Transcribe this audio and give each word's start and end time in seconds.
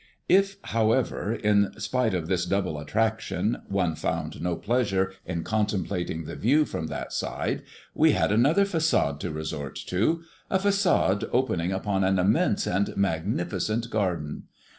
If, 0.27 0.57
however, 0.63 1.31
in 1.31 1.79
spite 1.79 2.15
of 2.15 2.25
this 2.25 2.47
double 2.47 2.79
attraction 2.79 3.59
one 3.67 3.93
found 3.93 4.41
no 4.41 4.55
pleasure 4.55 5.13
in 5.27 5.43
contemplating 5.43 6.23
the 6.23 6.35
view 6.35 6.65
from 6.65 6.87
that 6.87 7.13
side, 7.13 7.61
we 7.93 8.13
had 8.13 8.31
another 8.31 8.65
façade 8.65 9.19
to 9.19 9.29
resort 9.31 9.75
to, 9.89 10.23
a 10.49 10.57
façade 10.57 11.29
opening 11.31 11.71
upon 11.71 12.03
an 12.03 12.17
immense 12.17 12.65
and 12.65 12.97
magnificent 12.97 13.91
garden. 13.91 14.45